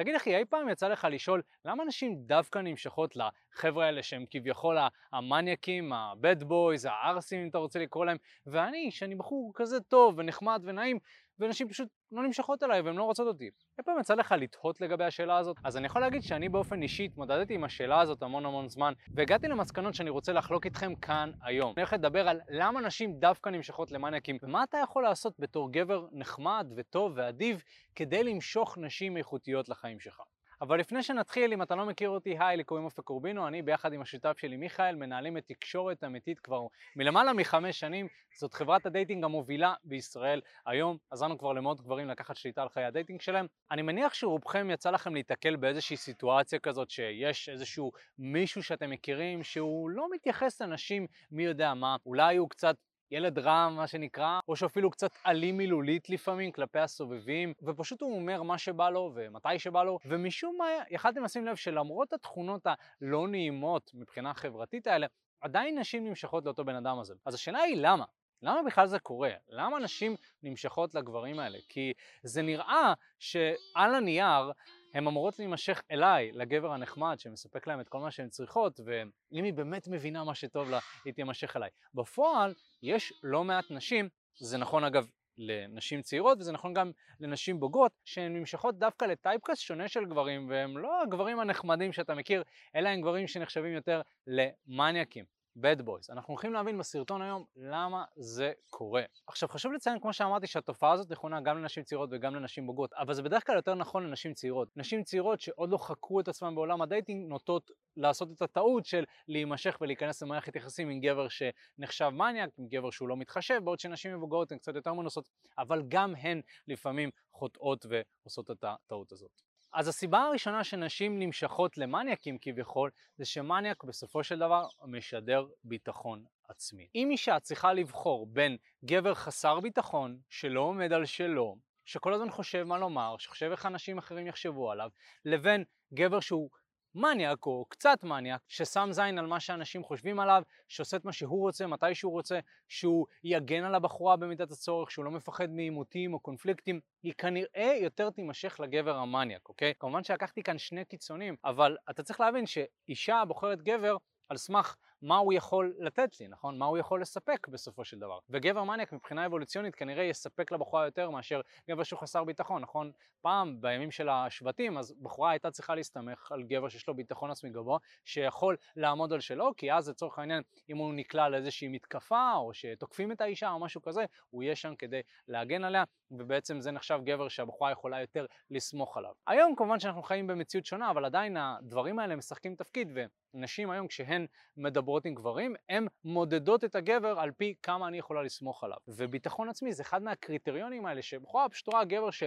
תגיד 0.00 0.14
אחי, 0.14 0.36
אי 0.36 0.44
פעם 0.44 0.68
יצא 0.68 0.88
לך 0.88 1.06
לשאול 1.10 1.42
למה 1.64 1.84
נשים 1.84 2.16
דווקא 2.16 2.58
נמשכות 2.58 3.14
לחבר'ה 3.16 3.86
האלה 3.86 4.02
שהם 4.02 4.24
כביכול 4.30 4.76
המניאקים, 5.12 5.92
ה-bad 5.92 6.42
boys, 6.42 6.88
הערסים 6.88 7.42
אם 7.42 7.48
אתה 7.48 7.58
רוצה 7.58 7.78
לקרוא 7.78 8.04
להם, 8.04 8.16
ואני, 8.46 8.90
שאני 8.90 9.14
בחור 9.14 9.52
כזה 9.54 9.80
טוב 9.80 10.14
ונחמד 10.18 10.62
ונעים, 10.64 10.98
ונשים 11.40 11.68
פשוט 11.68 11.88
לא 12.12 12.22
נמשכות 12.22 12.62
אליי 12.62 12.80
והן 12.80 12.96
לא 12.96 13.02
רוצות 13.02 13.26
אותי. 13.26 13.44
אי 13.78 13.84
פעם 13.84 14.00
יצא 14.00 14.14
לך 14.14 14.34
לתהות 14.38 14.80
לגבי 14.80 15.04
השאלה 15.04 15.38
הזאת? 15.38 15.56
אז 15.64 15.76
אני 15.76 15.86
יכול 15.86 16.00
להגיד 16.00 16.22
שאני 16.22 16.48
באופן 16.48 16.82
אישי 16.82 17.04
התמודדתי 17.04 17.54
עם 17.54 17.64
השאלה 17.64 18.00
הזאת 18.00 18.22
המון 18.22 18.46
המון 18.46 18.68
זמן, 18.68 18.92
והגעתי 19.14 19.48
למסקנות 19.48 19.94
שאני 19.94 20.10
רוצה 20.10 20.32
לחלוק 20.32 20.64
איתכם 20.64 20.94
כאן 20.94 21.30
היום. 21.42 21.72
אני 21.76 21.82
הולך 21.82 21.92
לדבר 21.92 22.28
על 22.28 22.40
למה 22.48 22.80
נשים 22.80 23.18
דווקא 23.18 23.48
נמשכות 23.48 23.92
למניאקים, 23.92 24.38
ומה 24.42 24.64
אתה 24.64 24.78
יכול 24.78 25.02
לעשות 25.02 25.34
בתור 25.38 25.72
גבר 25.72 26.06
נחמד 26.12 26.66
וטוב 26.76 27.12
ואדיב 27.16 27.62
כדי 27.94 28.24
למשוך 28.24 28.78
נשים 28.78 29.16
איכותיות 29.16 29.68
לחיים 29.68 30.00
שלך. 30.00 30.20
אבל 30.62 30.80
לפני 30.80 31.02
שנתחיל, 31.02 31.52
אם 31.52 31.62
אתה 31.62 31.74
לא 31.74 31.86
מכיר 31.86 32.08
אותי, 32.08 32.36
היי, 32.40 32.56
לי 32.56 32.64
קוראים 32.64 32.84
אופק 32.84 33.00
קורבינו, 33.04 33.48
אני 33.48 33.62
ביחד 33.62 33.92
עם 33.92 34.00
השותף 34.00 34.38
שלי 34.38 34.56
מיכאל 34.56 34.96
מנהלים 34.96 35.36
את 35.36 35.44
תקשורת 35.46 36.04
אמיתית 36.04 36.38
כבר 36.38 36.66
מלמעלה 36.96 37.32
מחמש 37.32 37.80
שנים, 37.80 38.08
זאת 38.38 38.54
חברת 38.54 38.86
ה 38.86 38.91
dating 38.91 39.24
המובילה 39.24 39.74
בישראל. 39.84 40.40
היום 40.66 40.96
עזרנו 41.10 41.38
כבר 41.38 41.52
למאות 41.52 41.80
גברים 41.80 42.08
לקחת 42.08 42.36
שליטה 42.36 42.62
על 42.62 42.68
חיי 42.68 42.84
ה 42.84 42.89
dating 42.89 43.20
שלהם. 43.20 43.46
אני 43.70 43.82
מניח 43.82 44.14
שרובכם 44.14 44.70
יצא 44.70 44.90
לכם 44.90 45.14
להיתקל 45.14 45.56
באיזושהי 45.56 45.96
סיטואציה 45.96 46.58
כזאת 46.58 46.90
שיש 46.90 47.48
איזשהו 47.48 47.92
מישהו 48.18 48.62
שאתם 48.62 48.90
מכירים 48.90 49.42
שהוא 49.42 49.90
לא 49.90 50.06
מתייחס 50.12 50.62
לנשים 50.62 51.06
מי 51.30 51.42
יודע 51.44 51.74
מה, 51.74 51.96
אולי 52.06 52.36
הוא 52.36 52.50
קצת 52.50 52.76
ילד 53.10 53.38
רע 53.38 53.68
מה 53.68 53.86
שנקרא, 53.86 54.40
או 54.48 54.56
שאפילו 54.56 54.90
קצת 54.90 55.10
אלים 55.26 55.56
מילולית 55.56 56.10
לפעמים 56.10 56.52
כלפי 56.52 56.78
הסובבים, 56.78 57.52
ופשוט 57.62 58.00
הוא 58.00 58.14
אומר 58.14 58.42
מה 58.42 58.58
שבא 58.58 58.90
לו 58.90 59.12
ומתי 59.14 59.58
שבא 59.58 59.82
לו, 59.82 59.98
ומשום 60.04 60.56
מה 60.58 60.64
יכלתם 60.90 61.24
לשים 61.24 61.46
לב 61.46 61.56
שלמרות 61.56 62.12
התכונות 62.12 62.66
הלא 62.66 63.28
נעימות 63.28 63.90
מבחינה 63.94 64.34
חברתית 64.34 64.86
האלה, 64.86 65.06
עדיין 65.40 65.78
נשים 65.78 66.08
נמשכות 66.08 66.44
לאותו 66.44 66.64
בן 66.64 66.74
אדם 66.74 66.98
הזה. 66.98 67.14
אז 67.26 67.34
השאלה 67.34 67.58
היא 67.58 67.76
למה? 67.76 68.04
למה 68.42 68.62
בכלל 68.66 68.86
זה 68.86 68.98
קורה? 68.98 69.30
למה 69.48 69.78
נשים 69.78 70.16
נמשכות 70.42 70.94
לגברים 70.94 71.38
האלה? 71.38 71.58
כי 71.68 71.92
זה 72.22 72.42
נראה 72.42 72.94
שעל 73.18 73.94
הנייר 73.94 74.52
הן 74.94 75.06
אמורות 75.06 75.38
להימשך 75.38 75.82
אליי, 75.90 76.32
לגבר 76.32 76.72
הנחמד 76.72 77.18
שמספק 77.18 77.66
להם 77.66 77.80
את 77.80 77.88
כל 77.88 77.98
מה 77.98 78.10
שהן 78.10 78.28
צריכות, 78.28 78.80
ואם 78.84 79.44
היא 79.44 79.52
באמת 79.52 79.88
מבינה 79.88 80.24
מה 80.24 80.34
שטוב 80.34 80.70
לה, 80.70 80.78
היא 81.04 81.14
תימשך 81.14 81.56
אליי. 81.56 81.70
בפועל, 81.94 82.54
יש 82.82 83.12
לא 83.22 83.44
מעט 83.44 83.64
נשים, 83.70 84.08
זה 84.38 84.58
נכון 84.58 84.84
אגב 84.84 85.06
לנשים 85.38 86.02
צעירות 86.02 86.38
וזה 86.40 86.52
נכון 86.52 86.74
גם 86.74 86.90
לנשים 87.20 87.60
בוגרות 87.60 87.92
שהן 88.04 88.36
נמשכות 88.36 88.78
דווקא 88.78 89.04
ל 89.04 89.10
typecast 89.10 89.62
שונה 89.62 89.88
של 89.88 90.04
גברים 90.04 90.50
והם 90.50 90.78
לא 90.78 91.02
הגברים 91.02 91.40
הנחמדים 91.40 91.92
שאתה 91.92 92.14
מכיר 92.14 92.42
אלא 92.74 92.88
הם 92.88 93.00
גברים 93.00 93.28
שנחשבים 93.28 93.72
יותר 93.72 94.00
למניאקים 94.26 95.24
bad 95.58 95.80
boys. 95.80 96.12
אנחנו 96.12 96.32
הולכים 96.32 96.52
להבין 96.52 96.78
בסרטון 96.78 97.22
היום 97.22 97.44
למה 97.56 98.04
זה 98.16 98.52
קורה. 98.70 99.02
עכשיו 99.26 99.48
חשוב 99.48 99.72
לציין 99.72 100.00
כמו 100.00 100.12
שאמרתי 100.12 100.46
שהתופעה 100.46 100.92
הזאת 100.92 101.10
נכונה 101.10 101.40
גם 101.40 101.58
לנשים 101.58 101.84
צעירות 101.84 102.08
וגם 102.12 102.34
לנשים 102.34 102.66
בוגרות, 102.66 102.92
אבל 102.92 103.14
זה 103.14 103.22
בדרך 103.22 103.46
כלל 103.46 103.56
יותר 103.56 103.74
נכון 103.74 104.06
לנשים 104.06 104.34
צעירות. 104.34 104.68
נשים 104.76 105.02
צעירות 105.02 105.40
שעוד 105.40 105.70
לא 105.70 105.78
חקרו 105.78 106.20
את 106.20 106.28
עצמן 106.28 106.54
בעולם 106.54 106.82
ה 106.82 106.89
dating 106.89 107.28
נוטות 107.28 107.70
לעשות 107.96 108.28
את 108.32 108.42
הטעות 108.42 108.86
של 108.86 109.04
להימשך 109.28 109.78
ולהיכנס 109.80 110.22
למערכת 110.22 110.56
יחסים 110.56 110.88
עם 110.88 111.00
גבר 111.00 111.26
שנחשב 111.28 112.08
מניאק, 112.08 112.50
עם 112.58 112.68
גבר 112.68 112.90
שהוא 112.90 113.08
לא 113.08 113.16
מתחשב, 113.16 113.60
בעוד 113.64 113.80
שנשים 113.80 114.16
מבוגרות 114.16 114.52
הן 114.52 114.58
קצת 114.58 114.74
יותר 114.74 114.92
מנוסות, 114.92 115.28
אבל 115.58 115.82
גם 115.88 116.14
הן 116.16 116.40
לפעמים 116.68 117.10
חוטאות 117.32 117.86
ועושות 117.88 118.50
את 118.50 118.64
הטעות 118.64 119.12
הזאת. 119.12 119.49
אז 119.72 119.88
הסיבה 119.88 120.22
הראשונה 120.22 120.64
שנשים 120.64 121.18
נמשכות 121.18 121.78
למניאקים 121.78 122.38
כביכול, 122.40 122.90
זה 123.16 123.24
שמניאק 123.24 123.84
בסופו 123.84 124.24
של 124.24 124.38
דבר 124.38 124.66
משדר 124.86 125.46
ביטחון 125.64 126.24
עצמי. 126.48 126.88
אם 126.94 127.08
אישה 127.10 127.40
צריכה 127.40 127.72
לבחור 127.72 128.26
בין 128.26 128.56
גבר 128.84 129.14
חסר 129.14 129.60
ביטחון, 129.60 130.18
שלא 130.30 130.60
עומד 130.60 130.92
על 130.92 131.06
שלו, 131.06 131.56
שכל 131.84 132.14
הזמן 132.14 132.30
חושב 132.30 132.62
מה 132.62 132.78
לומר, 132.78 133.16
שחושב 133.18 133.50
איך 133.50 133.66
אנשים 133.66 133.98
אחרים 133.98 134.26
יחשבו 134.26 134.70
עליו, 134.70 134.90
לבין 135.24 135.64
גבר 135.94 136.20
שהוא 136.20 136.50
מניאק 136.94 137.46
או 137.46 137.64
קצת 137.68 138.04
מניאק, 138.04 138.40
ששם 138.48 138.88
זין 138.92 139.18
על 139.18 139.26
מה 139.26 139.40
שאנשים 139.40 139.84
חושבים 139.84 140.20
עליו, 140.20 140.42
שעושה 140.68 140.96
את 140.96 141.04
מה 141.04 141.12
שהוא 141.12 141.40
רוצה, 141.40 141.66
מתי 141.66 141.94
שהוא 141.94 142.12
רוצה, 142.12 142.38
שהוא 142.68 143.06
יגן 143.24 143.64
על 143.64 143.74
הבחורה 143.74 144.16
במידת 144.16 144.50
הצורך, 144.50 144.90
שהוא 144.90 145.04
לא 145.04 145.10
מפחד 145.10 145.50
מעימותים 145.50 146.14
או 146.14 146.20
קונפליקטים, 146.20 146.80
היא 147.02 147.12
כנראה 147.18 147.78
יותר 147.82 148.10
תימשך 148.10 148.60
לגבר 148.60 148.96
המניאק, 148.96 149.48
אוקיי? 149.48 149.72
כמובן 149.78 150.04
שלקחתי 150.04 150.42
כאן 150.42 150.58
שני 150.58 150.84
קיצונים, 150.84 151.36
אבל 151.44 151.76
אתה 151.90 152.02
צריך 152.02 152.20
להבין 152.20 152.46
שאישה 152.46 153.22
בוחרת 153.28 153.62
גבר 153.62 153.96
על 154.28 154.36
סמך 154.36 154.76
מה 155.02 155.16
הוא 155.16 155.32
יכול 155.32 155.74
לתת 155.78 156.20
לי, 156.20 156.28
נכון? 156.28 156.58
מה 156.58 156.66
הוא 156.66 156.78
יכול 156.78 157.00
לספק 157.00 157.48
בסופו 157.48 157.84
של 157.84 157.98
דבר. 157.98 158.18
וגבר 158.30 158.64
מניאק 158.64 158.92
מבחינה 158.92 159.26
אבולוציונית 159.26 159.74
כנראה 159.74 160.04
יספק 160.04 160.52
לבחורה 160.52 160.84
יותר 160.84 161.10
מאשר 161.10 161.40
גבר 161.70 161.82
שהוא 161.82 161.98
חסר 161.98 162.24
ביטחון, 162.24 162.62
נכון? 162.62 162.92
פעם, 163.20 163.60
בימים 163.60 163.90
של 163.90 164.08
השבטים, 164.08 164.78
אז 164.78 164.94
בחורה 165.02 165.30
הייתה 165.30 165.50
צריכה 165.50 165.74
להסתמך 165.74 166.32
על 166.32 166.42
גבר 166.42 166.68
שיש 166.68 166.88
לו 166.88 166.94
ביטחון 166.94 167.30
עצמי 167.30 167.50
גבוה, 167.50 167.78
שיכול 168.04 168.56
לעמוד 168.76 169.12
על 169.12 169.20
שלו, 169.20 169.52
כי 169.56 169.72
אז 169.72 169.88
לצורך 169.88 170.18
העניין, 170.18 170.42
אם 170.70 170.76
הוא 170.76 170.94
נקלע 170.94 171.28
לאיזושהי 171.28 171.68
מתקפה, 171.68 172.32
או 172.34 172.54
שתוקפים 172.54 173.12
את 173.12 173.20
האישה 173.20 173.50
או 173.50 173.60
משהו 173.60 173.82
כזה, 173.82 174.04
הוא 174.30 174.42
יהיה 174.42 174.56
שם 174.56 174.74
כדי 174.74 175.00
להגן 175.28 175.64
עליה, 175.64 175.84
ובעצם 176.10 176.60
זה 176.60 176.70
נחשב 176.70 177.00
גבר 177.04 177.28
שהבחורה 177.28 177.70
יכולה 177.70 178.00
יותר 178.00 178.26
לסמוך 178.50 178.96
עליו. 178.96 179.12
היום 179.26 179.54
כמובן 179.56 179.80
שאנחנו 179.80 180.02
חיים 180.02 180.26
במציאות 180.26 180.66
שונה, 180.66 180.90
אבל 180.90 181.04
עדיין 181.04 181.36
הדברים 181.36 181.98
האלה 181.98 182.16
משחקים 182.16 182.54
תפקיד, 182.54 182.94
ונשים 183.34 183.70
היום 183.70 183.88
כשהן 183.88 184.26
מדברות 184.56 185.04
עם 185.04 185.14
גברים, 185.14 185.54
הן 185.68 185.86
מודדות 186.04 186.64
את 186.64 186.74
הגבר 186.74 187.20
על 187.20 187.30
פי 187.30 187.54
כמה 187.62 187.88
אני 187.88 187.98
יכולה 187.98 188.22
לסמוך 188.22 188.64
עליו. 188.64 188.78
וביטחון 188.88 189.48
עצמי 189.48 189.72
זה 189.72 189.82
אחד 189.82 190.02
מהקריטריונים 190.02 190.86
האלה, 190.86 191.02
שבחורה 191.02 191.48
פשוט 191.48 191.68
רואה 191.68 191.84
גבר 191.84 192.10
ש... 192.10 192.22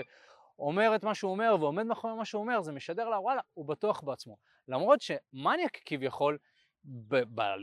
אומר 0.60 0.96
את 0.96 1.04
מה 1.04 1.16
שהוא 1.16 1.32
אומר 1.32 1.56
ועומד 1.60 1.84
מאחורי 1.84 2.14
מה 2.14 2.26
שהוא 2.26 2.42
אומר, 2.42 2.62
זה 2.62 2.72
משדר 2.72 3.10
לה 3.10 3.20
וואלה, 3.20 3.42
הוא 3.54 3.66
בטוח 3.66 4.02
בעצמו. 4.02 4.38
למרות 4.68 5.02
שמניאק 5.02 5.78
כביכול 5.86 6.38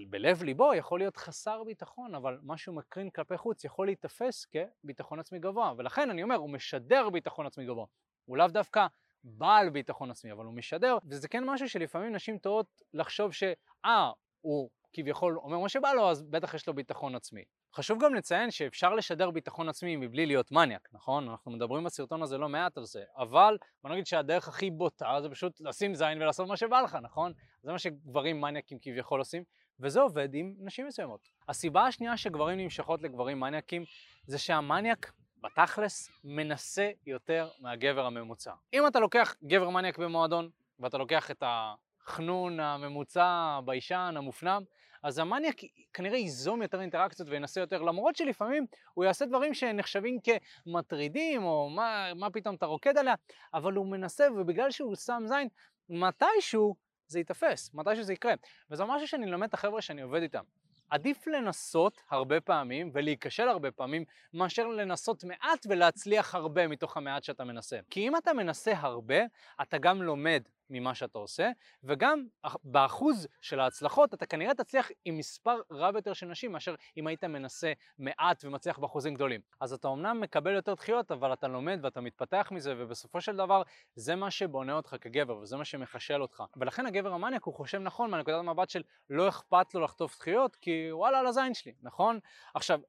בלב 0.09 0.43
ליבו 0.43 0.75
יכול 0.75 1.01
להיות 1.01 1.17
חסר 1.17 1.65
ביטחון, 1.65 2.15
אבל 2.15 2.39
מה 2.43 2.57
שהוא 2.57 2.77
מקרין 2.77 3.11
כלפי 3.11 3.37
חוץ 3.37 3.65
יכול 3.65 3.87
להיתפס 3.87 4.47
כביטחון 4.47 5.21
עצמי 5.21 5.39
גבוה, 5.39 5.73
ולכן 5.77 6.11
אני 6.11 6.23
אומר, 6.23 6.37
הוא 6.37 6.51
משדר 6.51 7.11
ביטחון 7.11 7.47
עצמי 7.47 7.67
גבוה. 7.67 7.87
הוא 8.25 8.37
לאו 8.37 8.47
דווקא 8.49 8.87
בעל 9.25 9.71
ביטחון 9.71 10.11
עצמי, 10.11 10.33
אבל 10.33 10.45
הוא 10.45 10.55
משדר, 10.55 10.99
וזה 11.09 11.29
כן 11.29 11.45
משהו 11.45 11.69
שלפעמים 11.69 12.13
נשים 12.13 12.39
טועות 12.39 12.67
לחשוב 12.95 13.33
שאה, 13.33 14.11
הוא 14.41 14.71
כביכול 14.93 15.39
אומר 15.39 15.59
מה 15.59 15.69
שבא 15.69 15.93
לו, 15.93 16.11
אז 16.11 16.23
בטח 16.23 16.55
יש 16.55 16.67
לו 16.67 16.75
ביטחון 16.75 17.15
עצמי. 17.15 17.45
חשוב 17.75 18.05
גם 18.05 18.15
לציין 18.15 18.51
שאפשר 18.51 18.95
לשדר 18.95 19.31
ביטחון 19.31 19.69
עצמי 19.69 19.97
מבלי 19.97 20.27
להיות 20.27 20.53
מניאק, 20.53 20.89
נכון? 20.93 21.29
אנחנו 21.29 21.51
מדברים 21.51 21.85
בסרטון 21.85 22.23
הזה 22.23 22.39
לא 22.39 22.49
מעט 22.49 22.79
על 22.79 22.85
זה, 22.85 23.05
אבל 23.17 23.59
בוא 23.83 23.91
נגיד 23.91 24.07
שהדרך 24.07 24.49
הכי 24.49 24.71
בוטה 24.71 25.19
זה 25.23 25.29
פשוט 25.29 25.61
לשים 25.61 25.95
זין 25.95 26.23
ולעשות 26.23 26.49
מה 26.49 26.57
שבא 26.57 26.81
לך, 26.81 26.99
נכון? 27.03 27.33
זה 27.63 27.73
מה 27.73 27.79
שגברים 27.79 28.41
מניאקים 28.41 28.79
כביכול 28.83 29.21
עושים, 29.21 29.45
וזה 29.81 30.01
עובד 30.01 30.35
עם 30.35 30.55
נשים 30.59 30.87
מסוימות. 30.87 31.29
הסיבה 31.49 31.87
השנייה 31.87 32.17
שגברים 32.17 32.59
נמשכות 32.59 33.03
לגברים 33.03 33.41
מניאקים 33.41 33.85
זה 34.27 34.39
שהמניאק 34.39 35.13
בתכלס 35.43 36.11
מנסה 36.25 36.91
יותר 37.07 37.49
מהגבר 37.61 38.07
הממוצע. 38.07 38.53
אם 38.73 38.87
אתה 38.87 39.01
לוקח 39.01 39.35
גבר 39.45 39.71
מניאק 39.71 39.99
במועדון 39.99 40.51
ואתה 40.81 40.99
לוקח 40.99 41.31
את 41.31 41.43
החנון 41.47 42.61
הממוצע, 42.61 43.61
ביישן, 43.65 44.15
המופנם, 44.17 44.63
אז 45.03 45.19
המניאק 45.19 45.57
כנראה 45.93 46.17
ייזום 46.19 46.63
יותר 46.63 46.81
אינטראקציות 46.81 47.29
וינסה 47.29 47.61
יותר, 47.61 47.83
למרות 47.83 48.17
שלפעמים 48.17 48.67
הוא 48.95 49.05
יעשה 49.05 49.27
דברים 49.27 49.55
שנחשבים 49.55 50.19
כמטרידים, 50.21 51.45
או 51.45 51.71
מה, 51.71 52.15
מה 52.15 52.31
פתאום 52.31 52.55
אתה 52.55 52.67
רוקד 52.67 52.99
עליה, 52.99 53.15
אבל 53.55 53.73
הוא 53.73 53.87
מנסה, 53.87 54.27
ובגלל 54.37 54.71
שהוא 54.71 54.95
שם 54.95 55.23
זין, 55.27 55.49
מתישהו 55.89 56.75
זה 57.07 57.19
ייתפס, 57.19 57.75
מתישהו 57.75 58.05
זה 58.05 58.13
יקרה. 58.13 58.35
וזה 58.71 58.85
משהו 58.85 59.09
שאני 59.09 59.27
לומד 59.27 59.49
את 59.49 59.55
החבר'ה 59.55 59.83
שאני 59.83 60.03
עובד 60.03 60.23
איתם. 60.23 60.43
עדיף 60.91 61.27
לנסות 61.27 62.03
הרבה 62.11 62.41
פעמים 62.41 62.91
ולהיכשל 62.93 63.49
הרבה 63.49 63.71
פעמים 63.71 64.05
מאשר 64.35 64.67
לנסות 64.67 65.25
מעט 65.25 65.67
ולהצליח 65.69 66.35
הרבה 66.35 66.69
מתוך 66.69 66.97
המעט 66.97 67.25
שאתה 67.25 67.45
מנסה. 67.45 67.79
כי 67.91 68.09
אם 68.09 68.17
אתה 68.17 68.33
מנסה 68.33 68.73
הרבה, 68.77 69.21
אתה 69.63 69.79
גם 69.79 70.03
לומד 70.03 70.43
ממה 70.71 70.95
שאתה 70.95 71.19
עושה, 71.19 71.51
וגם 71.85 72.27
באחוז 72.65 73.29
של 73.41 73.61
ההצלחות 73.61 74.15
אתה 74.15 74.27
כנראה 74.27 74.55
תצליח 74.55 74.89
עם 75.05 75.19
מספר 75.19 75.61
רב 75.71 75.97
יותר 75.97 76.13
של 76.13 76.27
נשים 76.27 76.53
מאשר 76.53 76.75
אם 76.97 77.07
היית 77.07 77.25
מנסה 77.25 77.73
מעט 77.99 78.45
ומצליח 78.45 78.79
באחוזים 78.79 79.15
גדולים. 79.15 79.41
אז 79.61 79.73
אתה 79.73 79.89
אמנם 79.89 80.21
מקבל 80.21 80.55
יותר 80.55 80.75
דחיות, 80.75 81.11
אבל 81.11 81.33
אתה 81.33 81.49
לומד 81.49 81.79
ואתה 81.83 82.01
מתפתח 82.01 82.49
מזה, 82.51 82.75
ובסופו 82.79 83.21
של 83.21 83.37
דבר 83.37 83.63
זה 83.95 84.17
מה 84.17 84.31
שבונה 84.31 84.77
אותך 84.77 84.97
כגבר 85.01 85.37
וזה 85.37 85.57
מה 85.57 85.65
שמחשל 85.65 86.23
אותך. 86.23 86.43
ולכן 86.57 86.87
הגבר 86.87 87.13
המניאק 87.13 87.45
הוא 87.45 87.55
חושב 87.55 87.79
נכון 87.79 88.11
מהנקודת 88.11 88.39
המבט 88.39 88.71
של 88.71 88.83
לא 89.11 89.29
אכפת 89.29 89.75
לו 89.75 89.81
לחטוף 89.81 90.19
דחיות, 90.19 90.57
כי 90.57 90.93
וואלה 90.93 91.19
על 91.19 91.27
הזין 91.27 91.55
שלי, 91.55 91.73
נכון? 91.83 92.19
עכשיו, 92.55 92.81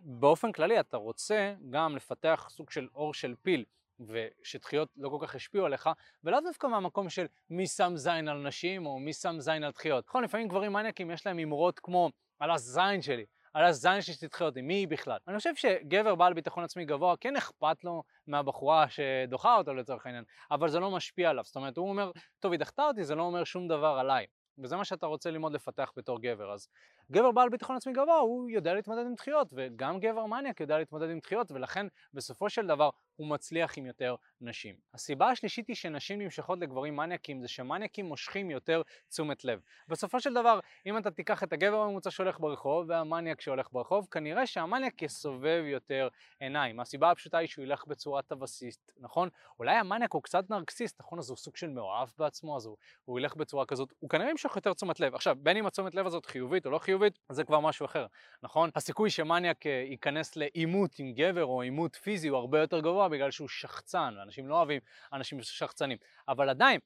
באופן 0.00 0.52
כללי 0.52 0.80
אתה 0.80 0.96
רוצה 0.96 1.54
גם 1.70 1.96
לפתח 1.96 2.48
סוג 2.50 2.70
של 2.70 2.88
אור 2.94 3.14
של 3.14 3.34
פיל 3.42 3.64
ושדחיות 4.00 4.88
לא 4.96 5.08
כל 5.08 5.26
כך 5.26 5.34
השפיעו 5.34 5.66
עליך, 5.66 5.90
ולאו 6.24 6.40
דווקא 6.40 6.66
מהמקום 6.66 7.10
של 7.10 7.26
מי 7.50 7.66
שם 7.66 7.92
זין 7.96 8.28
על 8.28 8.38
נשים 8.38 8.86
או 8.86 8.98
מי 8.98 9.12
שם 9.12 9.40
זין 9.40 9.64
על 9.64 9.70
דחיות. 9.70 10.04
נכון, 10.08 10.24
לפעמים 10.24 10.48
גברים 10.48 10.72
מניאקים 10.72 11.10
יש 11.10 11.26
להם 11.26 11.36
הימורות 11.36 11.78
כמו 11.78 12.10
על 12.38 12.50
הזין 12.50 13.02
שלי, 13.02 13.24
על 13.54 13.64
הזין 13.64 14.02
שלי 14.02 14.14
שתדחה 14.14 14.44
אותי, 14.44 14.62
מי 14.62 14.74
היא 14.74 14.88
בכלל? 14.88 15.18
אני 15.28 15.38
חושב 15.38 15.54
שגבר 15.54 16.14
בעל 16.14 16.32
ביטחון 16.32 16.64
עצמי 16.64 16.84
גבוה, 16.84 17.16
כן 17.16 17.36
אכפת 17.36 17.84
לו 17.84 18.02
מהבחורה 18.26 18.86
שדוחה 18.88 19.56
אותו 19.56 19.74
לצורך 19.74 20.06
העניין, 20.06 20.24
אבל 20.50 20.68
זה 20.68 20.80
לא 20.80 20.90
משפיע 20.90 21.30
עליו. 21.30 21.44
זאת 21.44 21.56
אומרת, 21.56 21.76
הוא 21.76 21.88
אומר, 21.88 22.10
טוב, 22.40 22.52
היא 22.52 22.60
דחתה 22.60 22.82
אותי, 22.82 23.04
זה 23.04 23.14
לא 23.14 23.22
אומר 23.22 23.44
שום 23.44 23.68
דבר 23.68 23.96
עליי. 24.00 24.26
וזה 24.62 24.76
מה 24.76 24.84
שאתה 24.84 25.06
רוצה 25.06 25.30
ללמוד 25.30 25.52
לפתח 25.52 25.92
בתור 25.96 26.20
גבר. 26.20 26.52
אז 26.52 26.68
גבר 27.12 27.30
בעל 27.30 27.48
ביטחון 27.48 27.76
עצמי 27.76 27.92
גבוה, 27.92 28.16
הוא 28.16 28.50
יודע 28.50 28.74
להתמודד 28.74 29.06
עם 29.06 29.14
דחיות, 29.14 29.48
וגם 29.52 30.00
גבר 30.00 30.26
מניאק 30.26 30.60
יודע 30.60 30.78
להתמודד 30.78 31.10
עם 31.10 31.18
דחיות, 31.18 31.52
ולכן 31.52 31.86
בסופו 32.14 32.50
של 32.50 32.66
דבר 32.66 32.90
הוא 33.16 33.26
מצליח 33.26 33.78
עם 33.78 33.86
יותר 33.86 34.14
נשים. 34.40 34.74
הסיבה 34.94 35.30
השלישית 35.30 35.68
היא 35.68 35.76
שנשים 35.76 36.20
נמשכות 36.20 36.58
לגברים 36.58 36.96
מניאקים 36.96 37.40
זה 37.40 37.48
שמניאקים 37.48 38.06
מושכים 38.06 38.50
יותר 38.50 38.82
תשומת 39.08 39.44
לב. 39.44 39.60
בסופו 39.88 40.20
של 40.20 40.34
דבר, 40.34 40.60
אם 40.86 40.98
אתה 40.98 41.10
תיקח 41.10 41.42
את 41.42 41.52
הגבר 41.52 41.76
הממוצע 41.76 42.10
שהולך 42.10 42.40
ברחוב 42.40 42.86
והמניאק 42.88 43.40
שהולך 43.40 43.68
ברחוב, 43.72 44.06
כנראה 44.10 44.46
שהמניאק 44.46 45.02
יסובב 45.02 45.62
יותר 45.66 46.08
עיניים. 46.40 46.80
הסיבה 46.80 47.10
הפשוטה 47.10 47.38
היא 47.38 47.48
שהוא 47.48 47.62
ילך 47.62 47.84
בצורה 47.86 48.22
טווסיסט, 48.22 48.92
נכון? 49.00 49.28
אולי 49.58 49.76
המניאק 49.76 50.12
הוא 50.12 50.22
קצת 50.22 50.50
נרקסיסט, 50.50 51.00
נכון? 51.00 51.18
אז 51.18 51.30
הוא 51.30 51.36
סוג 51.36 51.56
של 51.56 51.70
מאוהב 51.70 52.08
בעצמו, 52.18 52.56
אז 52.56 52.66
הוא, 52.66 52.76
הוא 53.04 53.18
ילך 53.18 53.36
בצורה 53.36 53.66
כזאת, 53.66 53.92
הוא 53.98 54.10
כנראה 54.10 54.30
ימשוך 54.30 54.56
יותר 54.56 54.72
תשומת 54.72 55.00
לב. 55.00 55.14
עכשיו, 55.14 55.36
בין 55.38 55.56
אם 55.56 55.66
התשומת 55.66 55.94
לב 55.94 56.06
הזאת 56.06 56.26
חיובית 56.26 56.66
או 56.66 56.70
לא 56.70 56.78
חיובית, 56.78 56.97
זה 57.28 57.44
כבר 57.44 57.60
משהו 57.60 57.86
אחר, 57.86 58.06
נכון? 58.42 58.70
הסיכוי 58.76 59.10
שמניאק 59.10 59.66
אה, 59.66 59.84
ייכנס 59.90 60.36
לעימות 60.36 60.98
עם 60.98 61.12
גבר 61.12 61.44
או 61.44 61.62
עימות 61.62 61.96
פיזי 61.96 62.28
הוא 62.28 62.38
הרבה 62.38 62.60
יותר 62.60 62.80
גבוה 62.80 63.08
בגלל 63.08 63.30
שהוא 63.30 63.48
שחצן, 63.48 64.14
ואנשים 64.18 64.48
לא 64.48 64.54
אוהבים 64.54 64.80
אנשים 65.12 65.42
שחצנים. 65.42 65.98
אבל 66.28 66.48
עדיין, 66.48 66.80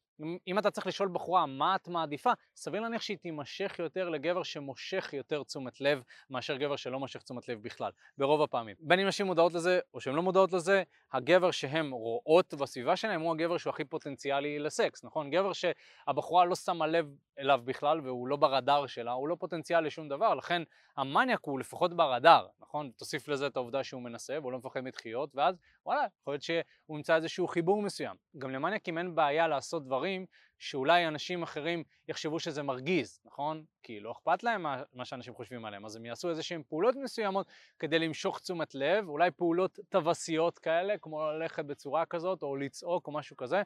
אם 0.47 0.59
אתה 0.59 0.71
צריך 0.71 0.87
לשאול 0.87 1.09
בחורה 1.13 1.47
מה 1.47 1.77
את 1.77 1.89
מעדיפה, 1.89 2.31
סביר 2.57 2.81
להניח 2.81 3.03
שהיא 3.03 3.19
תימשך 3.19 3.77
יותר 3.79 4.09
לגבר 4.09 4.43
שמושך 4.43 5.11
יותר 5.13 5.43
תשומת 5.43 5.81
לב 5.81 6.03
מאשר 6.31 6.57
גבר 6.57 6.77
שלא 6.77 6.99
מושך 6.99 7.23
תשומת 7.23 7.49
לב 7.49 7.63
בכלל, 7.63 7.91
ברוב 8.19 8.43
הפעמים. 8.43 8.77
בין 8.81 9.01
אם 9.01 9.07
נשים 9.07 9.27
מודעות 9.27 9.55
לזה 9.55 9.81
או 9.95 10.01
שהן 10.01 10.15
לא 10.15 10.23
מודעות 10.23 10.53
לזה, 10.53 10.83
הגבר 11.13 11.51
שהן 11.51 11.91
רואות 11.91 12.55
בסביבה 12.55 12.97
שלהם 12.97 13.21
הוא 13.21 13.33
הגבר 13.33 13.57
שהוא 13.59 13.71
הכי 13.71 13.85
פוטנציאלי 13.85 14.59
לסקס, 14.59 15.05
נכון? 15.05 15.31
גבר 15.31 15.53
שהבחורה 15.53 16.45
לא 16.45 16.55
שמה 16.55 16.87
לב 16.87 17.07
אליו 17.39 17.61
בכלל 17.65 18.01
והוא 18.01 18.29
לא 18.29 18.37
ברדאר 18.37 18.87
שלה, 18.87 19.13
הוא 19.13 19.29
לא 19.29 19.37
פוטנציאל 19.41 19.81
לשום 19.87 20.09
דבר, 20.09 20.35
לכן 20.35 20.63
המניאק 20.97 21.41
הוא 21.43 21.61
לפחות 21.61 21.95
ברדאר, 21.95 22.47
נכון? 22.61 22.91
תוסיף 22.97 23.29
לזה 23.29 23.47
את 23.47 23.57
העובדה 23.57 23.85
שהוא 23.85 24.03
מנסה 24.03 24.39
והוא 24.41 24.53
לא 24.53 24.59
מפחד 24.59 24.81
מדחיות, 24.81 25.31
ואז 25.35 25.57
וואלה, 25.87 26.07
יכול 26.21 26.35
להיות 26.35 26.43
שהוא 26.43 26.63
ימצא 26.97 27.17
איזשהו 27.17 27.49
חיבור 27.49 27.83
מסוים. 27.83 28.17
גם 28.39 28.51
למניאקים 28.51 28.99
אין 28.99 29.15
בעיה 29.15 29.49
לעשות 29.49 29.85
דברים 29.85 30.12
שאולי 30.59 31.09
אנשים 31.09 31.43
אחרים 31.43 31.85
יחשבו 32.09 32.41
שזה 32.41 32.63
מרגיז, 32.63 33.21
נכון? 33.25 33.65
כי 33.83 34.01
לא 34.01 34.13
אכפת 34.13 34.43
להם 34.43 34.63
מה, 34.63 34.83
מה 34.95 35.05
שאנשים 35.05 35.35
חושבים 35.35 35.65
עליהם, 35.65 35.85
אז 35.85 35.97
הם 35.97 36.07
יעשו 36.07 36.31
איזה 36.31 36.43
שהם 36.43 36.63
פעולות 36.69 36.95
מסוימות 36.97 37.47
כדי 37.79 37.99
למשוך 37.99 38.41
תשומת 38.41 38.75
לב, 38.75 39.09
אולי 39.09 39.31
פעולות 39.31 39.79
טווסיות 39.89 40.59
כאלה, 40.59 40.99
כמו 40.99 41.33
ללכת 41.33 41.65
בצורה 41.65 42.07
כזאת, 42.07 42.43
או 42.43 42.57
לצעוק 42.57 43.07
או 43.07 43.13
משהו 43.13 43.37
כזה, 43.37 43.63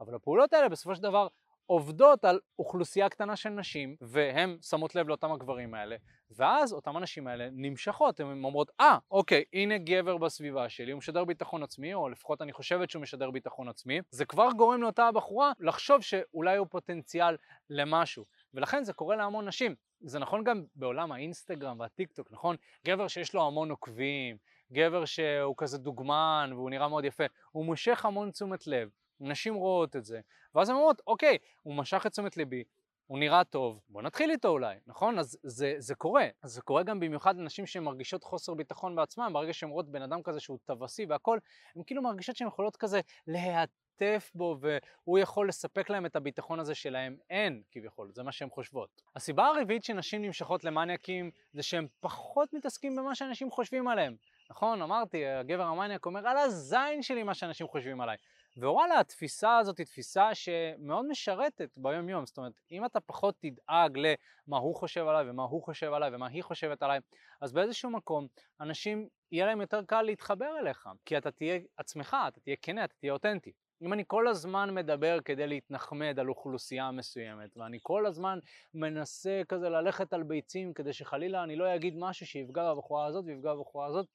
אבל 0.00 0.14
הפעולות 0.14 0.52
האלה 0.52 0.68
בסופו 0.68 0.94
של 0.94 1.02
דבר 1.02 1.28
עובדות 1.70 2.24
על 2.24 2.40
אוכלוסייה 2.58 3.08
קטנה 3.08 3.36
של 3.36 3.48
נשים, 3.48 3.96
והן 4.00 4.56
שמות 4.62 4.94
לב 4.94 5.08
לאותם 5.08 5.32
הגברים 5.32 5.74
האלה, 5.74 5.96
ואז 6.30 6.72
אותם 6.72 6.96
הנשים 6.96 7.26
האלה 7.26 7.48
נמשכות, 7.52 8.20
הן 8.20 8.44
אומרות, 8.44 8.70
אה, 8.80 8.96
ah, 8.96 9.00
אוקיי, 9.10 9.44
הנה 9.52 9.78
גבר 9.78 10.16
בסביבה 10.16 10.68
שלי, 10.68 10.92
הוא 10.92 10.98
משדר 10.98 11.24
ביטחון 11.24 11.62
עצמי, 11.62 11.94
או 11.94 12.08
לפחות 12.08 12.42
אני 12.42 12.52
חושבת 12.52 12.90
שהוא 12.90 13.02
משדר 13.02 13.30
ביטחון 13.30 13.68
עצמי, 13.68 14.00
זה 14.10 14.24
כבר 14.24 14.48
גורם 14.56 14.82
לאותה 14.82 15.06
הבחורה 15.06 15.52
לחשוב 15.60 16.00
שאולי 16.00 16.56
הוא 16.56 16.66
פוטנציאל 16.70 17.36
למשהו, 17.70 18.24
ולכן 18.54 18.84
זה 18.84 18.92
קורה 18.92 19.16
להמון 19.16 19.48
נשים. 19.48 19.74
זה 20.00 20.18
נכון 20.18 20.44
גם 20.44 20.64
בעולם 20.74 21.12
האינסטגרם 21.12 21.80
והטיק 21.80 22.12
טוק, 22.12 22.28
נכון? 22.30 22.56
גבר 22.86 23.08
שיש 23.08 23.34
לו 23.34 23.46
המון 23.46 23.70
עוקבים, 23.70 24.36
גבר 24.72 25.04
שהוא 25.04 25.54
כזה 25.56 25.78
דוגמן 25.78 26.50
והוא 26.54 26.70
נראה 26.70 26.88
מאוד 26.88 27.04
יפה, 27.04 27.24
הוא 27.50 27.64
מושך 27.64 28.04
המון 28.04 28.30
תשומת 28.30 28.66
לב, 28.66 28.88
נשים 29.20 29.54
רואות 29.54 29.96
את 29.96 30.04
זה, 30.04 30.20
ואז 30.54 30.68
הן 30.68 30.76
אומרות, 30.76 31.02
אוקיי, 31.06 31.38
הוא 31.62 31.74
משך 31.74 32.06
את 32.06 32.12
תשומת 32.12 32.36
ליבי, 32.36 32.64
הוא 33.10 33.18
נראה 33.18 33.44
טוב, 33.44 33.80
בוא 33.88 34.02
נתחיל 34.02 34.30
איתו 34.30 34.48
אולי, 34.48 34.76
נכון? 34.86 35.18
אז 35.18 35.38
זה, 35.42 35.74
זה 35.78 35.94
קורה. 35.94 36.26
אז 36.42 36.52
זה 36.52 36.62
קורה 36.62 36.82
גם 36.82 37.00
במיוחד 37.00 37.36
לנשים 37.36 37.66
שהן 37.66 37.82
מרגישות 37.82 38.24
חוסר 38.24 38.54
ביטחון 38.54 38.96
בעצמן, 38.96 39.32
ברגע 39.32 39.52
שהן 39.52 39.70
רואות 39.70 39.88
בן 39.88 40.02
אדם 40.02 40.22
כזה 40.22 40.40
שהוא 40.40 40.58
טווסי 40.64 41.06
והכל, 41.08 41.38
הן 41.76 41.82
כאילו 41.86 42.02
מרגישות 42.02 42.36
שהן 42.36 42.48
יכולות 42.48 42.76
כזה 42.76 43.00
להטף 43.26 44.30
בו 44.34 44.58
והוא 44.60 45.18
יכול 45.18 45.48
לספק 45.48 45.90
להם 45.90 46.06
את 46.06 46.16
הביטחון 46.16 46.60
הזה 46.60 46.74
שלהם 46.74 47.16
אין 47.30 47.62
כביכול, 47.70 48.10
זה 48.12 48.22
מה 48.22 48.32
שהן 48.32 48.50
חושבות. 48.50 49.02
הסיבה 49.16 49.46
הרביעית 49.46 49.84
שנשים 49.84 50.22
נמשכות 50.22 50.64
למניאקים 50.64 51.30
זה 51.52 51.62
שהם 51.62 51.86
פחות 52.00 52.52
מתעסקים 52.52 52.96
במה 52.96 53.14
שאנשים 53.14 53.50
חושבים 53.50 53.88
עליהם. 53.88 54.16
נכון, 54.50 54.82
אמרתי, 54.82 55.26
הגבר 55.26 55.62
המניאק 55.62 56.06
אומר 56.06 56.28
על 56.28 56.36
הזין 56.36 57.02
שלי 57.02 57.22
מה 57.22 57.34
שאנשים 57.34 57.68
חושבים 57.68 58.00
עליי. 58.00 58.16
ווואלה, 58.56 59.00
התפיסה 59.00 59.58
הזאת 59.58 59.78
היא 59.78 59.86
תפיסה 59.86 60.34
שמאוד 60.34 61.06
משרתת 61.08 61.78
ביום 61.78 62.08
יום, 62.08 62.26
זאת 62.26 62.38
אומרת, 62.38 62.52
אם 62.70 62.84
אתה 62.84 63.00
פחות 63.00 63.34
תדאג 63.38 63.98
למה 63.98 64.58
הוא 64.58 64.76
חושב 64.76 65.06
עליי 65.06 65.30
ומה 65.30 65.42
הוא 65.42 65.62
חושב 65.62 65.92
עליי 65.92 66.14
ומה 66.14 66.26
היא 66.28 66.42
חושבת 66.42 66.82
עליי, 66.82 67.00
אז 67.40 67.52
באיזשהו 67.52 67.90
מקום 67.90 68.26
אנשים, 68.60 69.08
יהיה 69.32 69.46
להם 69.46 69.60
יותר 69.60 69.84
קל 69.84 70.02
להתחבר 70.02 70.58
אליך, 70.58 70.88
כי 71.04 71.18
אתה 71.18 71.30
תהיה 71.30 71.58
עצמך, 71.76 72.16
אתה 72.28 72.40
תהיה 72.40 72.56
כנה, 72.62 72.84
אתה 72.84 72.94
תהיה 72.94 73.12
אותנטי. 73.12 73.52
אם 73.82 73.92
אני 73.92 74.04
כל 74.06 74.28
הזמן 74.28 74.74
מדבר 74.74 75.18
כדי 75.24 75.46
להתנחמד 75.46 76.18
על 76.18 76.28
אוכלוסייה 76.28 76.90
מסוימת, 76.90 77.56
ואני 77.56 77.78
כל 77.82 78.06
הזמן 78.06 78.38
מנסה 78.74 79.42
כזה 79.48 79.68
ללכת 79.68 80.12
על 80.12 80.22
ביצים 80.22 80.74
כדי 80.74 80.92
שחלילה 80.92 81.42
אני 81.42 81.56
לא 81.56 81.74
אגיד 81.74 81.94
משהו 81.98 82.26
שיפגע 82.26 82.74
בבחורה 82.74 83.06
הזאת 83.06 83.24
ויפגע 83.26 83.54
בבחורה 83.54 83.86
הזאת, 83.86 84.06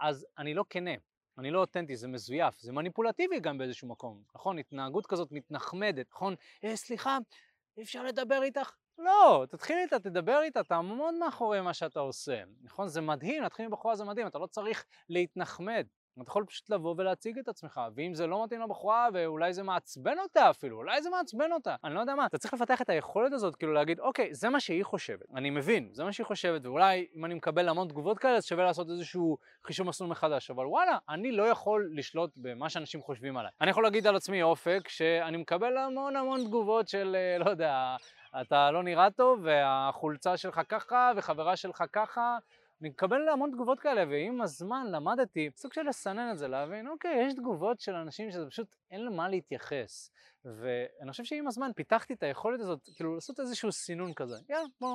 אז 0.00 0.26
אני 0.38 0.54
לא 0.54 0.64
כנה. 0.70 0.94
אני 1.38 1.50
לא 1.50 1.60
אותנטי, 1.60 1.96
זה 1.96 2.08
מזויף, 2.08 2.60
זה 2.60 2.72
מניפולטיבי 2.72 3.40
גם 3.40 3.58
באיזשהו 3.58 3.88
מקום, 3.88 4.22
נכון? 4.34 4.58
התנהגות 4.58 5.06
כזאת 5.06 5.32
מתנחמדת, 5.32 6.06
נכון? 6.12 6.34
אה, 6.64 6.76
סליחה, 6.76 7.18
אפשר 7.82 8.04
לדבר 8.04 8.42
איתך? 8.42 8.74
לא, 8.98 9.46
תתחיל 9.50 9.76
איתה, 9.78 9.98
תדבר 9.98 10.40
איתה, 10.42 10.64
תעמוד 10.64 11.14
מאחורי 11.14 11.60
מה 11.60 11.74
שאתה 11.74 12.00
עושה, 12.00 12.42
נכון? 12.62 12.88
זה 12.88 13.00
מדהים, 13.00 13.42
להתחיל 13.42 13.64
עם 13.64 13.70
בחורה 13.70 13.96
זה 13.96 14.04
מדהים, 14.04 14.26
אתה 14.26 14.38
לא 14.38 14.46
צריך 14.46 14.84
להתנחמד. 15.08 15.86
אתה 16.22 16.30
יכול 16.30 16.44
פשוט 16.44 16.70
לבוא 16.70 16.94
ולהציג 16.98 17.38
את 17.38 17.48
עצמך, 17.48 17.80
ואם 17.94 18.14
זה 18.14 18.26
לא 18.26 18.44
מתאים 18.44 18.60
לבחורה 18.60 19.08
ואולי 19.12 19.52
זה 19.52 19.62
מעצבן 19.62 20.18
אותה 20.18 20.50
אפילו, 20.50 20.76
אולי 20.76 21.02
זה 21.02 21.10
מעצבן 21.10 21.52
אותה, 21.52 21.76
אני 21.84 21.94
לא 21.94 22.00
יודע 22.00 22.14
מה, 22.14 22.26
אתה 22.26 22.38
צריך 22.38 22.54
לפתח 22.54 22.82
את 22.82 22.90
היכולת 22.90 23.32
הזאת, 23.32 23.56
כאילו 23.56 23.72
להגיד, 23.72 24.00
אוקיי, 24.00 24.34
זה 24.34 24.48
מה 24.48 24.60
שהיא 24.60 24.84
חושבת, 24.84 25.26
אני 25.34 25.50
מבין, 25.50 25.88
זה 25.92 26.04
מה 26.04 26.12
שהיא 26.12 26.26
חושבת, 26.26 26.66
ואולי 26.66 27.06
אם 27.16 27.24
אני 27.24 27.34
מקבל 27.34 27.68
המון 27.68 27.88
תגובות 27.88 28.18
כאלה, 28.18 28.36
אז 28.36 28.44
שווה 28.44 28.64
לעשות 28.64 28.90
איזשהו 28.90 29.38
חישוב 29.64 29.86
מסלול 29.86 30.10
מחדש, 30.10 30.50
אבל 30.50 30.66
וואלה, 30.66 30.98
אני 31.08 31.32
לא 31.32 31.42
יכול 31.42 31.90
לשלוט 31.94 32.30
במה 32.36 32.68
שאנשים 32.68 33.02
חושבים 33.02 33.36
עליי. 33.36 33.50
אני 33.60 33.70
יכול 33.70 33.84
להגיד 33.84 34.06
על 34.06 34.16
עצמי 34.16 34.42
אופק, 34.42 34.88
שאני 34.88 35.36
מקבל 35.36 35.76
המון 35.76 36.16
המון 36.16 36.44
תגובות 36.44 36.88
של, 36.88 37.16
אה, 37.16 37.38
לא 37.38 37.50
יודע, 37.50 37.96
אתה 38.40 38.70
לא 38.70 38.82
נראה 38.82 39.10
טוב, 39.10 39.40
והחולצה 39.42 40.36
שלך 40.36 40.60
ככה, 40.68 41.12
וחברה 41.16 41.56
שלך 41.56 41.84
ככה, 41.92 42.38
אני 42.80 42.88
מקבל 42.88 43.28
המון 43.28 43.50
תגובות 43.50 43.80
כאלה, 43.80 44.04
ועם 44.10 44.40
הזמן 44.40 44.86
למדתי 44.90 45.50
סוג 45.56 45.72
של 45.72 45.82
לסנן 45.88 46.30
את 46.32 46.38
זה, 46.38 46.48
להבין, 46.48 46.88
אוקיי, 46.88 47.26
יש 47.26 47.34
תגובות 47.34 47.80
של 47.80 47.94
אנשים 47.94 48.30
שזה 48.30 48.46
פשוט 48.46 48.76
אין 48.90 49.04
למה 49.04 49.28
להתייחס. 49.28 50.10
ואני 50.44 51.10
חושב 51.10 51.24
שעם 51.24 51.46
הזמן 51.46 51.70
פיתחתי 51.76 52.14
את 52.14 52.22
היכולת 52.22 52.60
הזאת, 52.60 52.88
כאילו 52.96 53.14
לעשות 53.14 53.40
איזשהו 53.40 53.72
סינון 53.72 54.14
כזה. 54.14 54.36
יאללה, 54.48 54.66
בוא, 54.80 54.90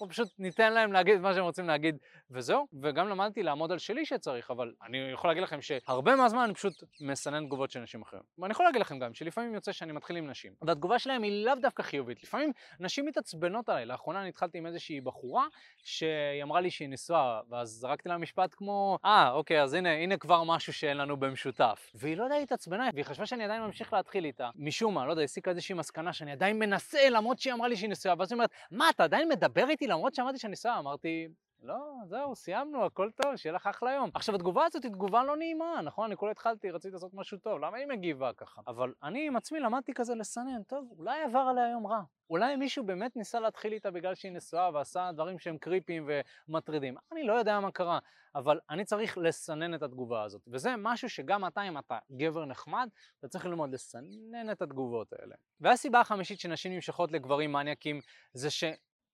בוא 0.00 0.06
פשוט 0.10 0.28
ניתן 0.38 0.72
להם 0.72 0.92
להגיד 0.92 1.14
את 1.14 1.20
מה 1.20 1.34
שהם 1.34 1.44
רוצים 1.44 1.66
להגיד, 1.66 1.96
וזהו. 2.30 2.66
וגם 2.82 3.08
למדתי 3.08 3.42
לעמוד 3.42 3.72
על 3.72 3.78
שלי 3.78 4.06
שצריך, 4.06 4.50
אבל 4.50 4.72
אני 4.86 4.98
יכול 5.12 5.30
להגיד 5.30 5.42
לכם 5.42 5.62
שהרבה 5.62 6.16
מהזמן 6.16 6.40
אני 6.40 6.54
פשוט 6.54 6.84
מסנן 7.00 7.46
תגובות 7.46 7.70
של 7.70 7.80
נשים 7.80 8.02
אחרים. 8.02 8.22
ואני 8.38 8.52
יכול 8.52 8.66
להגיד 8.66 8.80
לכם 8.80 8.98
גם 8.98 9.14
שלפעמים 9.14 9.54
יוצא 9.54 9.72
שאני 9.72 9.92
מתחיל 9.92 10.16
עם 10.16 10.30
נשים, 10.30 10.52
והתגובה 10.62 10.98
שלהם 10.98 11.22
היא 11.22 11.44
לאו 11.44 11.54
דווקא 11.54 11.82
חיובית. 11.82 12.22
לפעמים 12.22 12.52
נשים 12.80 13.06
מתעצבנות 13.06 13.68
עליי. 13.68 13.86
לאחרונה 13.86 14.20
אני 14.20 14.28
התחלתי 14.28 14.58
עם 14.58 14.66
איזושהי 14.66 15.00
בחורה 15.00 15.46
שהיא 15.84 16.42
אמרה 16.42 16.60
לי 16.60 16.70
שהיא 16.70 16.88
נשואה, 16.88 17.40
ואז 17.50 17.68
זרקתי 17.68 18.08
לה 18.08 18.18
משפט 18.18 18.54
כמו, 18.56 18.98
אה, 19.04 19.30
אוקיי, 19.30 19.62
אז 19.62 19.74
הנה, 19.74 19.90
הנה 19.90 20.16
כבר 20.16 20.44
משהו 20.44 20.72
שאין 20.72 20.96
לנו 20.96 21.16
במשותף. 21.16 21.90
והיא 21.94 22.16
לא 22.16 22.24
יודעת 22.24 22.40
להתעצבנה, 22.40 22.88
והיא 22.94 23.04
חשבה 23.04 23.26
שאני 23.26 23.44
עדיין 23.44 23.62
ממשיך 23.62 23.92
להתחיל 23.92 24.24
איתה. 24.24 24.50
משום 24.56 24.95
מה, 24.96 25.06
לא 25.06 25.10
יודע, 25.10 25.22
הסיקה 25.22 25.50
איזושהי 25.50 25.74
מסקנה 25.74 26.12
שאני 26.12 26.32
עדיין 26.32 26.58
מנסה 26.58 27.08
למרות 27.10 27.38
שהיא 27.38 27.52
אמרה 27.52 27.68
לי 27.68 27.76
שהיא 27.76 27.90
נשואה, 27.90 28.14
ואז 28.18 28.32
היא 28.32 28.36
אומרת, 28.36 28.50
מה, 28.70 28.90
אתה 28.90 29.04
עדיין 29.04 29.28
מדבר 29.28 29.68
איתי 29.68 29.86
למרות 29.86 30.14
שאמרתי 30.14 30.38
שאני 30.38 30.52
נשואה? 30.52 30.78
אמרתי, 30.78 31.28
לא, 31.66 31.94
זהו, 32.04 32.36
סיימנו, 32.36 32.84
הכל 32.84 33.10
טוב, 33.22 33.36
שיהיה 33.36 33.52
לך 33.52 33.66
אחלה 33.66 33.92
יום. 33.92 34.10
עכשיו, 34.14 34.34
התגובה 34.34 34.64
הזאת 34.64 34.84
היא 34.84 34.92
תגובה 34.92 35.24
לא 35.24 35.36
נעימה, 35.36 35.80
נכון? 35.84 36.06
אני 36.06 36.16
כולה 36.16 36.32
התחלתי, 36.32 36.70
רציתי 36.70 36.94
לעשות 36.94 37.14
משהו 37.14 37.38
טוב, 37.38 37.58
למה 37.58 37.76
היא 37.76 37.86
מגיבה 37.86 38.32
ככה? 38.32 38.60
אבל 38.66 38.92
אני 39.02 39.26
עם 39.26 39.36
עצמי 39.36 39.60
למדתי 39.60 39.94
כזה 39.94 40.14
לסנן, 40.14 40.62
טוב, 40.62 40.94
אולי 40.98 41.22
עבר 41.22 41.38
עליה 41.38 41.70
יום 41.70 41.86
רע. 41.86 42.02
אולי 42.30 42.56
מישהו 42.56 42.84
באמת 42.84 43.16
ניסה 43.16 43.40
להתחיל 43.40 43.72
איתה 43.72 43.90
בגלל 43.90 44.14
שהיא 44.14 44.32
נשואה 44.32 44.70
ועשה 44.74 45.10
דברים 45.12 45.38
שהם 45.38 45.58
קריפיים 45.58 46.10
ומטרידים. 46.48 46.94
אני 47.12 47.22
לא 47.22 47.32
יודע 47.32 47.60
מה 47.60 47.70
קרה, 47.70 47.98
אבל 48.34 48.60
אני 48.70 48.84
צריך 48.84 49.18
לסנן 49.18 49.74
את 49.74 49.82
התגובה 49.82 50.22
הזאת. 50.22 50.42
וזה 50.48 50.70
משהו 50.78 51.08
שגם 51.08 51.46
אתה, 51.46 51.62
אם 51.62 51.78
אתה 51.78 51.98
גבר 52.12 52.44
נחמד, 52.44 52.88
אתה 53.18 53.28
צריך 53.28 53.46
ללמוד 53.46 53.72
לסנן 53.72 54.50
את 54.52 54.62
התגובות 54.62 55.12
האלה. 55.12 55.34
והסיבה 55.60 56.00
החמישית 56.00 56.40
שנשים 56.40 56.72
נמשכות 56.72 57.12
לגברים 57.12 57.52
מניאקים 57.52 58.00
זה 58.32 58.50
ש... 58.50 58.64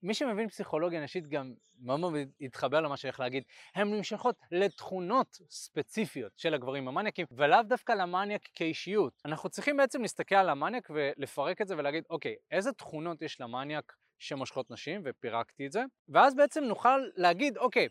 מי 0.02 0.14
שמבין 0.14 0.48
פסיכולוגיה 0.48 1.02
נשית 1.02 1.28
גם 1.28 1.54
מאוד 1.80 2.00
מאוד 2.00 2.14
יתחבר 2.40 2.80
למה 2.80 2.96
שאני 2.96 3.08
הולך 3.08 3.20
להגיד, 3.20 3.42
הן 3.74 3.94
נמשכות 3.94 4.36
לתכונות 4.50 5.38
ספציפיות 5.50 6.32
של 6.36 6.54
הגברים 6.54 6.88
המניאקים, 6.88 7.26
ולאו 7.30 7.62
דווקא 7.62 7.92
למניאק 7.92 8.48
כאישיות. 8.54 9.22
אנחנו 9.24 9.48
צריכים 9.48 9.76
בעצם 9.76 10.02
להסתכל 10.02 10.34
על 10.34 10.48
המניאק 10.48 10.90
ולפרק 10.94 11.60
את 11.60 11.68
זה 11.68 11.76
ולהגיד, 11.78 12.04
אוקיי, 12.10 12.36
איזה 12.50 12.72
תכונות 12.72 13.22
יש 13.22 13.40
למניאק 13.40 13.92
שמושכות 14.18 14.70
נשים, 14.70 15.02
ופירקתי 15.04 15.66
את 15.66 15.72
זה, 15.72 15.84
ואז 16.08 16.34
בעצם 16.34 16.64
נוכל 16.64 17.00
להגיד, 17.16 17.58
אוקיי, 17.58 17.88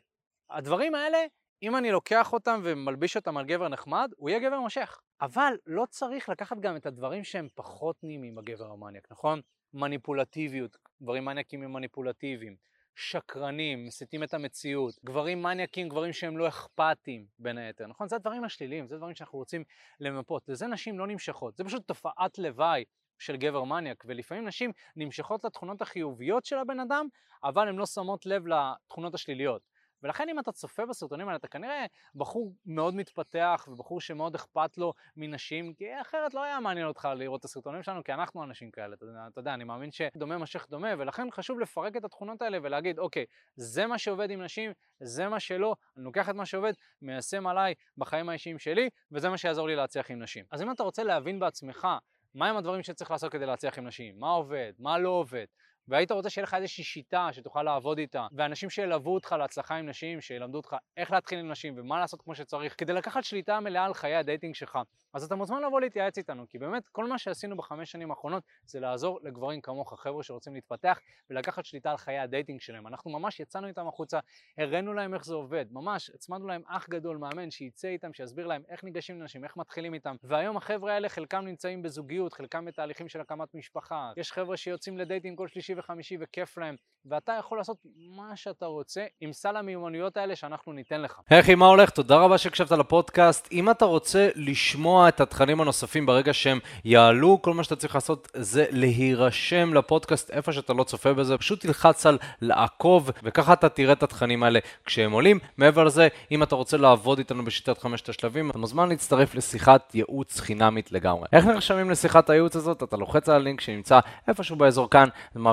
הדברים 0.50 0.96
האלה, 0.96 1.18
אם 1.64 1.76
אני 1.76 1.92
לוקח 1.92 2.34
אותם 2.34 2.62
ומלביש 2.64 3.16
אותם 3.16 3.38
על 3.38 3.46
גבר 3.46 3.68
נחמד, 3.68 4.12
הוא 4.16 4.30
יהיה 4.30 4.40
גבר 4.40 4.60
מושך. 4.60 5.00
אבל 5.22 5.54
לא 5.66 5.86
צריך 5.90 6.30
לקחת 6.30 6.58
גם 6.60 6.76
את 6.76 6.86
הדברים 6.86 7.24
שהם 7.24 7.48
פחות 7.56 7.96
נעימים 8.04 8.36
בגבר 8.36 8.72
המניאק, 8.72 9.08
נכון? 9.12 9.42
מניפולטיביות, 9.74 10.78
גברים 11.02 11.26
מניאקים 11.26 11.64
הם 11.64 11.74
מניפולטיביים, 11.74 12.56
שקרנים, 12.96 13.86
מסיתים 13.86 14.24
את 14.24 14.34
המציאות, 14.34 14.94
גברים 15.06 15.44
מניאקים, 15.44 15.90
גברים 15.90 16.14
שהם 16.14 16.38
לא 16.38 16.48
אכפתיים 16.48 17.26
בין 17.40 17.58
היתר, 17.58 17.88
נכון? 17.88 18.08
זה 18.08 18.16
הדברים 18.16 18.44
השליליים, 18.44 18.88
זה 18.88 18.98
דברים 18.98 19.16
שאנחנו 19.16 19.40
רוצים 19.40 19.64
למפות, 20.00 20.50
לזה 20.50 20.68
נשים 20.68 21.00
לא 21.00 21.08
נמשכות, 21.08 21.58
זה 21.58 21.64
פשוט 21.64 21.88
תופעת 21.88 22.38
לוואי 22.38 22.84
של 23.20 23.38
גבר 23.38 23.64
מניאק, 23.64 24.04
ולפעמים 24.08 24.48
נשים 24.48 24.72
נמשכות 24.96 25.44
לתכונות 25.44 25.82
החיוביות 25.82 26.46
של 26.46 26.58
הבן 26.58 26.80
אדם, 26.80 27.08
אבל 27.44 27.68
הן 27.68 27.76
לא 27.76 27.86
שמות 27.86 28.26
לב 28.26 28.48
לתכונות 28.48 29.16
השליליות. 29.16 29.62
ולכן 30.04 30.30
אם 30.30 30.40
אתה 30.40 30.52
צופה 30.52 30.86
בסרטונים 30.86 31.28
האלה, 31.28 31.38
אתה 31.38 31.48
כנראה 31.48 31.86
בחור 32.16 32.54
מאוד 32.66 32.96
מתפתח 32.96 33.68
ובחור 33.72 34.02
שמאוד 34.02 34.36
אכפת 34.36 34.78
לו 34.78 34.94
מנשים, 35.18 35.74
כי 35.74 36.02
אחרת 36.02 36.34
לא 36.34 36.44
היה 36.44 36.60
מעניין 36.60 36.88
אותך 36.88 37.10
לראות 37.16 37.40
את 37.40 37.46
הסרטונים 37.46 37.84
שלנו, 37.84 38.04
כי 38.04 38.14
אנחנו 38.14 38.44
אנשים 38.44 38.72
כאלה, 38.72 38.96
אתה, 38.96 39.06
אתה 39.32 39.40
יודע, 39.40 39.54
אני 39.54 39.64
מאמין 39.64 39.92
שדומה 39.92 40.38
משך 40.38 40.68
דומה, 40.70 40.90
ולכן 40.98 41.32
חשוב 41.32 41.60
לפרק 41.60 41.98
את 41.98 42.06
התכונות 42.06 42.42
האלה 42.42 42.58
ולהגיד, 42.62 43.00
אוקיי, 43.00 43.26
זה 43.56 43.88
מה 43.88 43.98
שעובד 43.98 44.32
עם 44.32 44.42
נשים, 44.42 44.72
זה 45.00 45.30
מה 45.30 45.40
שלא, 45.40 45.76
אני 45.98 46.06
לוקח 46.06 46.30
את 46.30 46.36
מה 46.36 46.46
שעובד, 46.46 46.74
מיישם 47.02 47.48
עליי 47.48 47.74
בחיים 47.98 48.30
האישיים 48.30 48.60
שלי, 48.60 48.90
וזה 49.12 49.30
מה 49.30 49.38
שיעזור 49.38 49.68
לי 49.68 49.76
להצליח 49.76 50.12
עם 50.12 50.24
נשים. 50.24 50.46
אז 50.52 50.62
אם 50.62 50.72
אתה 50.72 50.84
רוצה 50.84 51.04
להבין 51.04 51.40
בעצמך 51.40 51.88
מהם 52.36 52.58
הדברים 52.58 52.84
שצריך 52.84 53.12
לעשות 53.12 53.32
כדי 53.32 53.46
להצליח 53.46 53.78
עם 53.78 53.88
נשים, 53.88 54.20
מה 54.20 54.30
עובד, 54.30 54.74
מה 54.80 55.00
לא 55.00 55.10
עובד, 55.10 55.46
והיית 55.88 56.12
רוצה 56.12 56.30
שיהיה 56.30 56.44
לך 56.44 56.54
איזושהי 56.54 56.84
שיטה 56.84 57.30
שתוכל 57.32 57.64
לעבוד 57.64 57.98
איתה, 57.98 58.28
ואנשים 58.32 58.70
שילוו 58.70 59.14
אותך 59.14 59.36
להצלחה 59.40 59.76
עם 59.76 59.90
נשים, 59.90 60.22
שילמדו 60.22 60.58
אותך 60.58 60.76
איך 60.98 61.12
להתחיל 61.12 61.40
עם 61.40 61.52
נשים 61.52 61.74
ומה 61.78 62.00
לעשות 62.00 62.22
כמו 62.22 62.36
שצריך, 62.36 62.76
כדי 62.78 62.94
לקחת 62.94 63.24
שליטה 63.24 63.60
מלאה 63.60 63.86
על 63.86 63.94
חיי 63.94 64.16
ה 64.16 64.21
dating 64.21 64.56
שלך, 64.56 64.80
אז 65.14 65.24
אתה 65.24 65.36
מוזמן 65.36 65.62
לבוא 65.62 65.82
להתייעץ 65.82 66.18
איתנו, 66.18 66.46
כי 66.50 66.58
באמת 66.58 66.90
כל 66.90 67.08
מה 67.08 67.18
שעשינו 67.18 67.58
בחמש 67.58 67.92
שנים 67.92 68.12
האחרונות 68.12 68.44
זה 68.66 68.80
לעזור 68.80 69.20
לגברים 69.24 69.62
כמוך, 69.62 70.02
חבר'ה 70.02 70.24
שרוצים 70.24 70.54
להתפתח 70.54 71.00
ולקחת 71.30 71.66
שליטה 71.66 71.92
על 71.92 71.98
חיי 71.98 72.20
ה 72.20 72.26
dating 72.26 72.62
שלהם. 72.62 72.88
אנחנו 72.88 73.12
ממש 73.12 73.40
יצאנו 73.40 73.68
איתם 73.68 73.88
החוצה, 73.88 74.20
הראינו 74.58 74.94
להם 74.94 75.14
איך 75.14 75.26
זה 75.26 75.34
עובד, 75.34 75.66
ממש 75.72 76.12
הצמדנו 76.16 76.48
להם 76.48 76.62
אח 76.68 76.90
גדול 76.90 77.18
מאמן 77.18 77.52
שיצא 77.52 77.88
איתם, 77.88 78.14
שיסביר 78.14 78.48
להם 78.48 78.64
איך 78.70 78.84
ניגשים 78.84 79.22
לנשים, 79.22 79.44
איך 79.44 79.58
מתחילים 79.58 79.94
איתם, 79.94 80.16
והיום 80.24 80.58
החבר'ה 80.58 80.94
האלה 80.94 81.10
חלקם 81.10 81.46
נמצאים 81.46 81.82
בזוגיות, 81.82 82.34
חלקם 82.34 82.66
בתהליכים 82.66 83.10
של 83.10 83.22
הקמת 83.22 83.56
משפחה, 83.56 84.12
יש 84.18 84.32
חבר'ה 84.32 84.58
שיוצאים 84.58 84.98
ל 84.98 85.03
dating 85.03 85.38
כל 85.38 85.48
שלישי 85.48 85.71
וחמישי 85.78 86.18
וכיף 86.20 86.58
להם, 86.58 86.76
ואתה 87.06 87.34
יכול 87.40 87.58
לעשות 87.58 87.78
מה 88.18 88.36
שאתה 88.36 88.66
רוצה 88.66 89.06
עם 89.22 89.34
סל 89.34 89.56
המיומנויות 89.56 90.18
האלה 90.18 90.36
שאנחנו 90.36 90.74
ניתן 90.74 91.02
לך. 91.02 91.20
אחי, 91.30 91.56
מה 91.56 91.66
הולך? 91.66 91.90
תודה 91.90 92.18
רבה 92.18 92.38
שהקשבת 92.38 92.72
לפודקאסט. 92.72 93.48
אם 93.52 93.70
אתה 93.70 93.86
רוצה 93.86 94.30
לשמוע 94.36 95.10
את 95.10 95.22
התכנים 95.22 95.62
הנוספים 95.62 96.06
ברגע 96.06 96.34
שהם 96.34 96.60
יעלו, 96.86 97.42
כל 97.42 97.54
מה 97.54 97.64
שאתה 97.64 97.76
צריך 97.76 97.96
לעשות 97.96 98.28
זה 98.34 98.66
להירשם 98.70 99.74
לפודקאסט 99.74 100.32
איפה 100.32 100.52
שאתה 100.54 100.74
לא 100.74 100.84
צופה 100.84 101.14
בזה, 101.14 101.38
פשוט 101.38 101.62
תלחץ 101.62 102.06
על 102.06 102.18
לעקוב, 102.42 103.10
וככה 103.24 103.54
אתה 103.54 103.70
תראה 103.70 103.94
את 103.94 104.04
התכנים 104.04 104.44
האלה 104.44 104.60
כשהם 104.86 105.12
עולים. 105.12 105.40
מעבר 105.58 105.84
לזה, 105.84 106.08
אם 106.32 106.44
אתה 106.44 106.56
רוצה 106.56 106.78
לעבוד 106.78 107.18
איתנו 107.18 107.46
בשיטת 107.46 107.78
חמשת 107.78 108.10
השלבים, 108.10 108.50
אתה 108.50 108.58
מוזמן 108.58 108.90
להצטרף 108.90 109.36
לשיחת 109.36 109.96
ייעוץ 109.96 110.40
חינמית 110.40 110.92
לגמרי. 110.92 111.28
איך 111.34 111.46
נרשמים 111.46 111.90
לשיחת 111.90 112.30
הייעוץ 112.30 112.56
הזאת? 112.56 112.84
אתה 112.84 112.98
לוחץ 112.98 113.30
על 113.30 113.36
הלינק 113.36 113.62
שנמצא 113.62 114.00
איפשהו 114.28 114.56
באזור 114.56 114.90
כאן, 114.90 115.10
זה 115.34 115.40